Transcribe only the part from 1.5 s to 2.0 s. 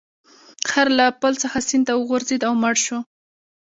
سیند ته